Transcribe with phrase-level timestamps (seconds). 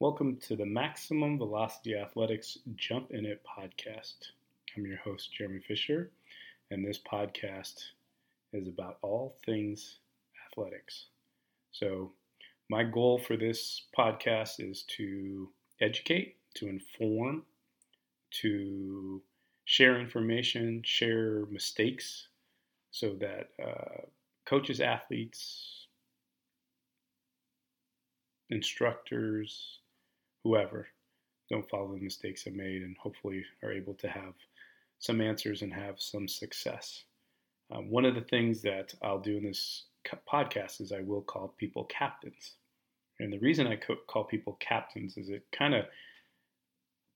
[0.00, 4.14] Welcome to the Maximum Velocity Athletics Jump in It podcast.
[4.74, 6.10] I'm your host, Jeremy Fisher,
[6.70, 7.74] and this podcast
[8.54, 9.98] is about all things
[10.50, 11.08] athletics.
[11.72, 12.12] So,
[12.70, 15.50] my goal for this podcast is to
[15.82, 17.42] educate, to inform,
[18.40, 19.20] to
[19.66, 22.28] share information, share mistakes,
[22.90, 24.06] so that uh,
[24.46, 25.88] coaches, athletes,
[28.48, 29.79] instructors,
[30.44, 30.88] whoever
[31.50, 34.34] don't follow the mistakes I made and hopefully are able to have
[34.98, 37.04] some answers and have some success.
[37.72, 39.84] Um, one of the things that I'll do in this
[40.28, 42.54] podcast is I will call people captains.
[43.18, 45.84] And the reason I call people captains is it kind of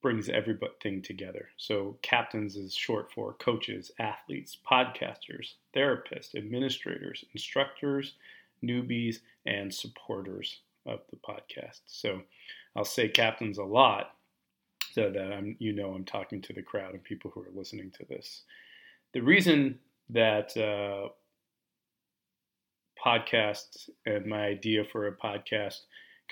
[0.02, 1.48] brings everything together.
[1.56, 8.14] So, captains is short for coaches, athletes, podcasters, therapists, administrators, instructors,
[8.62, 11.80] newbies, and supporters of the podcast.
[11.86, 12.20] So,
[12.76, 14.10] I'll say captains a lot
[14.92, 17.90] so that I'm, you know, I'm talking to the crowd and people who are listening
[17.98, 18.42] to this.
[19.12, 19.78] The reason
[20.10, 21.08] that uh,
[23.04, 25.80] podcast and my idea for a podcast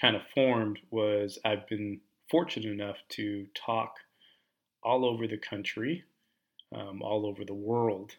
[0.00, 3.97] kind of formed was I've been fortunate enough to talk
[4.83, 6.05] all over the country,
[6.74, 8.12] um, all over the world,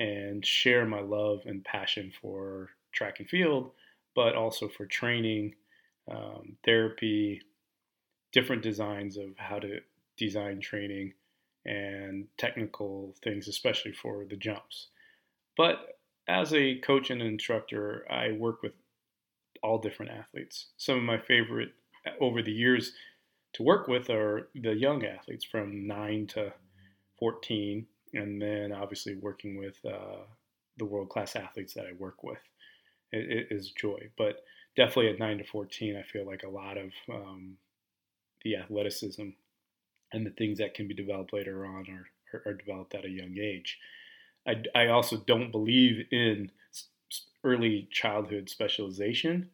[0.00, 3.70] and share my love and passion for track and field,
[4.14, 5.54] but also for training,
[6.10, 7.40] um, therapy,
[8.32, 9.80] different designs of how to
[10.16, 11.12] design training
[11.64, 14.88] and technical things, especially for the jumps.
[15.56, 18.72] But as a coach and instructor, I work with
[19.62, 20.66] all different athletes.
[20.76, 21.70] Some of my favorite
[22.20, 22.92] over the years
[23.54, 26.52] to work with are the young athletes from 9 to
[27.18, 30.24] 14, and then obviously working with uh,
[30.76, 32.38] the world class athletes that I work with
[33.12, 34.10] it, is joy.
[34.18, 34.42] But
[34.76, 37.56] definitely at 9 to 14, I feel like a lot of um,
[38.42, 39.28] the athleticism
[40.12, 43.10] and the things that can be developed later on are, are, are developed at a
[43.10, 43.78] young age.
[44.46, 46.50] I, I also don't believe in
[47.42, 49.50] early childhood specialization,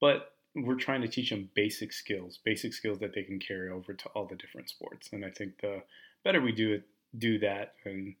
[0.00, 3.92] but we're trying to teach them basic skills, basic skills that they can carry over
[3.92, 5.10] to all the different sports.
[5.12, 5.82] And I think the
[6.24, 6.84] better we do it,
[7.18, 8.14] do that, and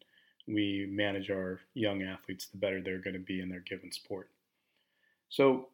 [0.46, 4.30] we manage our young athletes, the better they're going to be in their given sport.
[5.28, 5.68] So,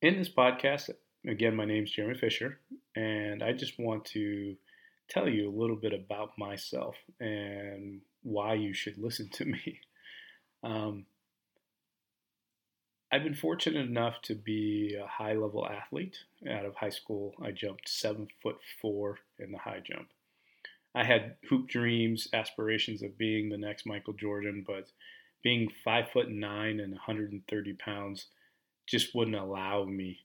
[0.00, 0.90] in this podcast,
[1.26, 2.60] again, my name is Jeremy Fisher,
[2.94, 4.56] and I just want to
[5.10, 9.80] tell you a little bit about myself and why you should listen to me.
[10.60, 11.06] Um,
[13.12, 16.16] I've been fortunate enough to be a high level athlete.
[16.50, 20.08] Out of high school, I jumped seven foot four in the high jump.
[20.96, 24.88] I had hoop dreams, aspirations of being the next Michael Jordan, but
[25.44, 28.26] being five foot nine and 130 pounds
[28.88, 30.18] just wouldn't allow me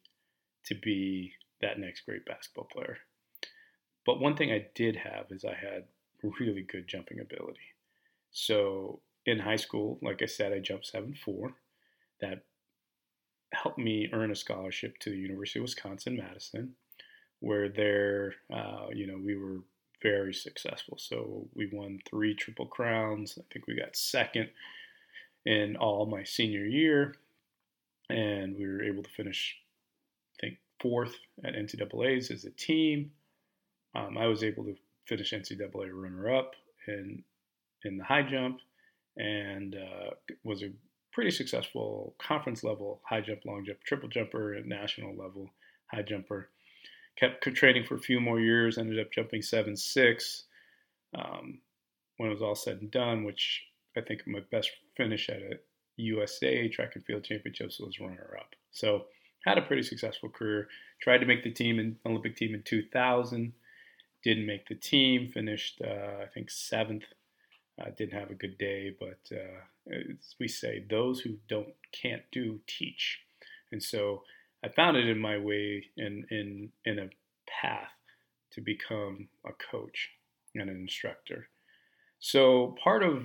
[0.65, 2.97] to be that next great basketball player.
[4.05, 5.85] But one thing I did have is I had
[6.39, 7.59] really good jumping ability.
[8.31, 11.53] So in high school, like I said, I jumped seven four.
[12.21, 12.43] That
[13.53, 16.75] helped me earn a scholarship to the University of Wisconsin Madison,
[17.39, 19.59] where there, uh, you know, we were
[20.01, 20.97] very successful.
[20.97, 23.37] So we won three triple crowns.
[23.39, 24.49] I think we got second
[25.45, 27.15] in all my senior year,
[28.09, 29.55] and we were able to finish,
[30.37, 33.11] I think, fourth at NCAA's as a team.
[33.95, 34.75] Um, I was able to
[35.05, 36.55] finish NCAA runner-up
[36.87, 37.23] in
[37.85, 38.59] in the high jump,
[39.17, 40.11] and uh,
[40.43, 40.71] was a
[41.11, 45.49] pretty successful conference level high jump, long jump, triple jumper, and national level
[45.87, 46.49] high jumper.
[47.17, 48.77] Kept training for a few more years.
[48.77, 50.45] Ended up jumping seven six
[51.13, 51.59] um,
[52.17, 53.63] when it was all said and done, which
[53.95, 55.41] I think my best finish at
[55.97, 58.55] USA track and field championships was runner up.
[58.71, 59.05] So
[59.45, 60.67] had a pretty successful career.
[61.01, 63.53] Tried to make the team in Olympic team in 2000.
[64.23, 65.29] Didn't make the team.
[65.33, 67.03] Finished uh, I think seventh.
[67.81, 72.21] Uh, didn't have a good day, but uh, as we say, those who don't can't
[72.31, 73.19] do teach,
[73.71, 74.21] and so
[74.63, 77.09] I found it in my way in in in a
[77.47, 77.89] path
[78.51, 80.11] to become a coach
[80.53, 81.47] and an instructor.
[82.19, 83.23] So part of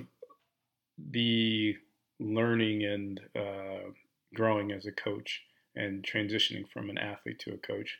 [0.97, 1.77] the
[2.19, 3.91] learning and uh,
[4.33, 5.43] growing as a coach
[5.75, 7.97] and transitioning from an athlete to a coach,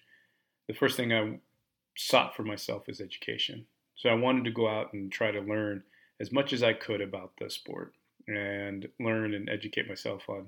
[0.68, 1.40] the first thing I
[1.98, 3.66] sought for myself is education.
[3.96, 5.84] So I wanted to go out and try to learn
[6.20, 7.94] as much as I could about the sport
[8.28, 10.48] and learn and educate myself on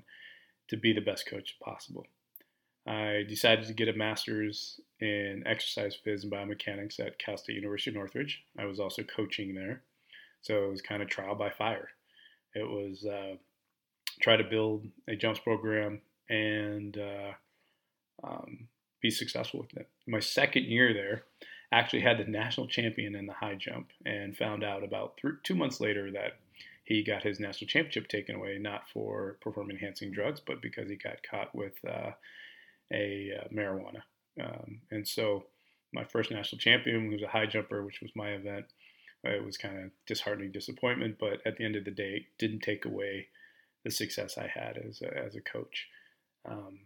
[0.69, 2.05] to be the best coach possible.
[2.87, 7.91] I decided to get a master's in exercise phys and biomechanics at Cal State University
[7.91, 8.43] Northridge.
[8.57, 9.83] I was also coaching there,
[10.41, 11.89] so it was kind of trial by fire.
[12.55, 13.35] It was uh,
[14.19, 17.31] try to build a jumps program and uh,
[18.23, 18.67] um,
[19.01, 19.87] be successful with it.
[20.07, 21.23] My second year there,
[21.71, 25.55] actually had the national champion in the high jump, and found out about th- two
[25.55, 26.37] months later that
[26.83, 30.95] he got his national championship taken away, not for performance enhancing drugs, but because he
[30.95, 32.11] got caught with uh,
[32.91, 34.01] a uh, marijuana.
[34.41, 35.45] Um, and so
[35.93, 38.65] my first national champion was a high jumper, which was my event.
[39.23, 42.61] It was kind of disheartening disappointment, but at the end of the day, it didn't
[42.61, 43.27] take away
[43.83, 45.87] the success I had as a, as a coach.
[46.45, 46.79] Um,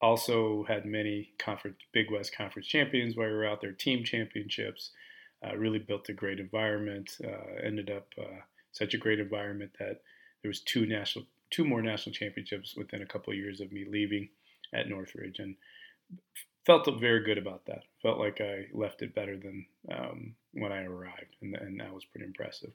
[0.00, 4.90] also had many conference, Big West Conference champions while we were out there, team championships.
[5.44, 7.10] Uh, really built a great environment.
[7.24, 8.40] Uh, ended up uh,
[8.70, 10.00] such a great environment that
[10.42, 13.84] there was two national, two more national championships within a couple of years of me
[13.88, 14.28] leaving
[14.72, 15.56] at Northridge, and
[16.64, 17.82] felt very good about that.
[18.02, 22.04] Felt like I left it better than um, when I arrived, and, and that was
[22.04, 22.70] pretty impressive.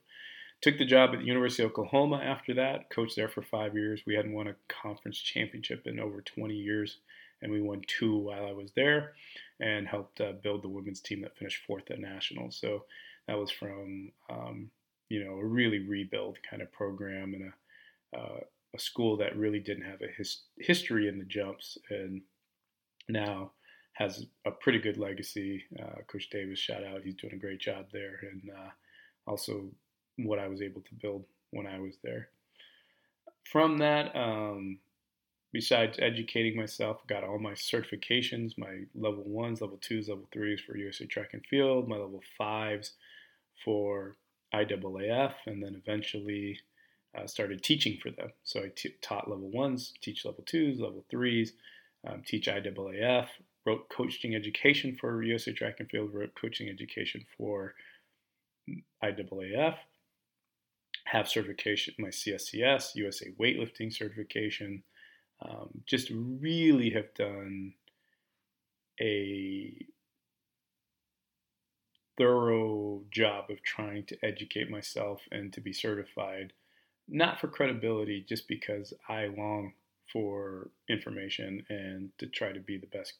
[0.60, 2.90] Took the job at the University of Oklahoma after that.
[2.90, 4.02] Coached there for five years.
[4.06, 6.98] We hadn't won a conference championship in over 20 years,
[7.40, 9.12] and we won two while I was there,
[9.60, 12.56] and helped uh, build the women's team that finished fourth at nationals.
[12.60, 12.84] So
[13.28, 14.70] that was from um,
[15.08, 18.40] you know a really rebuild kind of program and a uh,
[18.74, 22.20] a school that really didn't have a his, history in the jumps, and
[23.08, 23.52] now
[23.92, 25.64] has a pretty good legacy.
[25.80, 28.70] Uh, Coach Davis, shout out, he's doing a great job there, and uh,
[29.26, 29.68] also
[30.18, 32.28] what I was able to build when I was there.
[33.44, 34.78] From that, um,
[35.52, 40.76] besides educating myself, got all my certifications, my level ones, level twos, level threes for
[40.76, 42.92] USA Track and Field, my level fives
[43.64, 44.16] for
[44.54, 46.58] IAAF, and then eventually
[47.16, 48.30] uh, started teaching for them.
[48.44, 51.52] So I t- taught level ones, teach level twos, level threes,
[52.06, 53.26] um, teach IAAF,
[53.64, 57.74] wrote coaching education for USA Track and Field, wrote coaching education for
[59.02, 59.76] IAAF,
[61.10, 64.82] have certification, my CSCS, USA weightlifting certification.
[65.40, 67.74] Um, just really have done
[69.00, 69.86] a
[72.18, 76.52] thorough job of trying to educate myself and to be certified,
[77.08, 79.72] not for credibility, just because I long
[80.12, 83.14] for information and to try to be the best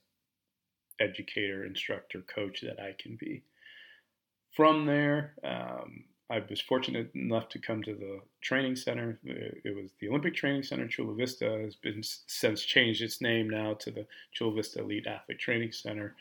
[1.01, 3.45] educator, instructor, coach that I can be.
[4.57, 9.19] From there, um, I was fortunate enough to come to the training center.
[9.25, 10.87] It was the Olympic Training Center.
[10.87, 15.39] Chula Vista has been since changed its name now to the Chula Vista Elite Athlete
[15.39, 16.17] Training Center.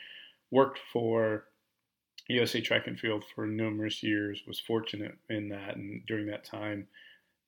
[0.50, 1.44] Worked for
[2.28, 4.42] USA Track and Field for numerous years.
[4.46, 6.88] Was fortunate in that, and during that time,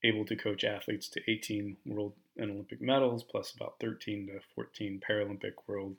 [0.05, 5.01] able to coach athletes to 18 world and Olympic medals, plus about 13 to 14
[5.09, 5.97] Paralympic world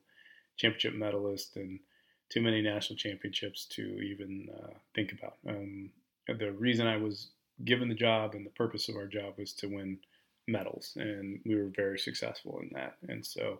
[0.57, 1.79] championship medalists, and
[2.29, 5.37] too many national championships to even uh, think about.
[5.47, 5.89] Um,
[6.27, 7.29] the reason I was
[7.63, 9.99] given the job and the purpose of our job was to win
[10.47, 12.95] medals, and we were very successful in that.
[13.07, 13.59] And so,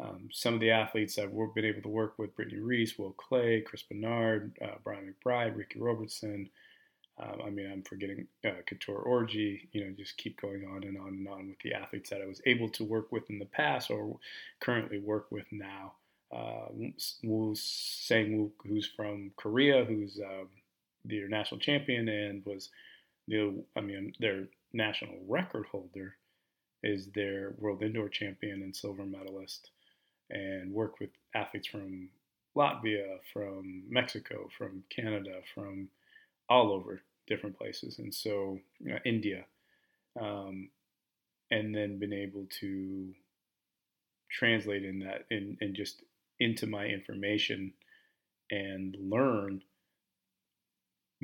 [0.00, 3.60] um, some of the athletes I've been able to work with: Brittney Reese, Will Clay,
[3.60, 6.50] Chris Benard, uh, Bryan McBride, Ricky Robertson.
[7.16, 9.68] Um, I mean, I'm forgetting uh, Keturah Orji.
[9.72, 12.26] You know, just keep going on and on and on with the athletes that I
[12.26, 14.18] was able to work with in the past or
[14.60, 15.92] currently work with now
[16.34, 16.66] uh,
[17.22, 20.48] Woo Sang who's from Korea, who's um,
[21.04, 22.70] their national champion and was
[23.28, 26.16] the, I mean, their national record holder,
[26.82, 29.70] is their world indoor champion and silver medalist,
[30.30, 32.10] and worked with athletes from
[32.56, 35.88] Latvia, from Mexico, from Canada, from
[36.48, 38.58] all over different places, and so
[39.04, 39.44] India,
[40.20, 40.68] um,
[41.50, 43.14] and then been able to
[44.30, 46.02] translate in that and, and just
[46.40, 47.72] into my information
[48.50, 49.62] and learn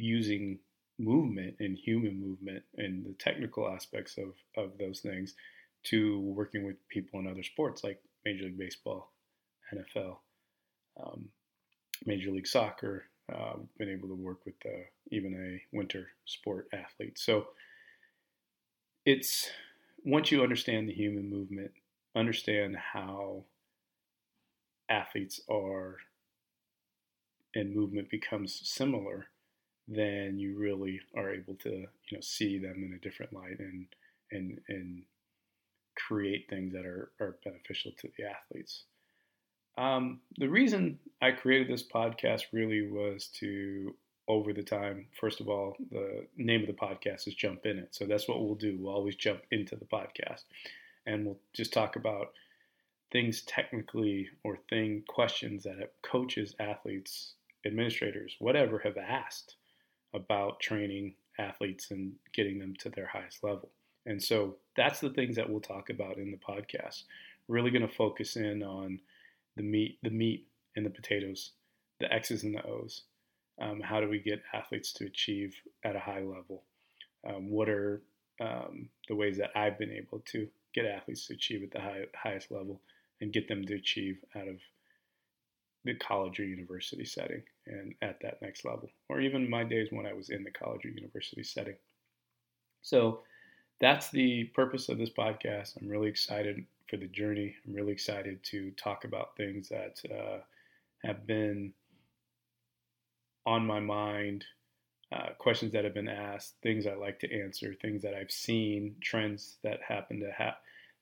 [0.00, 0.58] using
[0.98, 5.34] movement and human movement and the technical aspects of, of those things
[5.82, 9.10] to working with people in other sports like Major League Baseball,
[9.74, 10.16] NFL,
[11.02, 11.28] um,
[12.04, 13.04] Major League Soccer.
[13.32, 17.16] Uh, been able to work with uh, even a winter sport athlete.
[17.16, 17.46] So
[19.06, 19.48] it's
[20.04, 21.70] once you understand the human movement,
[22.16, 23.44] understand how
[24.88, 25.98] athletes are
[27.54, 29.26] and movement becomes similar,
[29.90, 33.86] then you really are able to you know see them in a different light and
[34.30, 35.02] and and
[35.96, 38.84] create things that are, are beneficial to the athletes.
[39.76, 43.94] Um, the reason I created this podcast really was to
[44.28, 45.06] over the time.
[45.20, 47.88] First of all, the name of the podcast is Jump In It.
[47.90, 48.78] So that's what we'll do.
[48.80, 50.44] We'll always jump into the podcast
[51.06, 52.32] and we'll just talk about
[53.10, 57.34] things technically or thing questions that coaches, athletes,
[57.66, 59.56] administrators, whatever have asked
[60.14, 63.70] about training athletes and getting them to their highest level.
[64.06, 67.04] And so that's the things that we'll talk about in the podcast.
[67.48, 69.00] Really going to focus in on
[69.56, 71.52] the meat, the meat and the potatoes,
[71.98, 73.02] the X's and the O's.
[73.60, 76.62] Um, how do we get athletes to achieve at a high level?
[77.28, 78.00] Um, what are
[78.40, 82.04] um, the ways that I've been able to get athletes to achieve at the high,
[82.14, 82.80] highest level
[83.20, 84.56] and get them to achieve out of
[85.84, 90.06] the college or university setting and at that next level, or even my days when
[90.06, 91.76] I was in the college or university setting.
[92.82, 93.20] So
[93.80, 95.80] that's the purpose of this podcast.
[95.80, 97.54] I'm really excited for the journey.
[97.66, 100.38] I'm really excited to talk about things that uh,
[101.02, 101.72] have been
[103.46, 104.44] on my mind,
[105.12, 108.96] uh, questions that have been asked, things I like to answer, things that I've seen,
[109.00, 110.54] trends that happen to have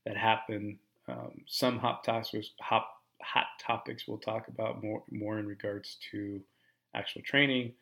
[0.07, 0.79] that happen.
[1.09, 2.87] Um, some hot topics, hot,
[3.23, 6.41] hot topics we'll talk about more more in regards to
[6.95, 7.73] actual training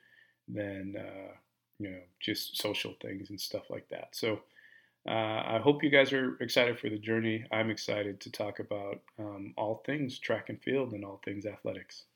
[0.49, 1.33] than uh,
[1.79, 4.09] you know just social things and stuff like that.
[4.13, 4.41] So.
[5.09, 7.45] Uh, I hope you guys are excited for the journey.
[7.53, 12.07] I'm excited to talk about um, all things track and field and all things athletics.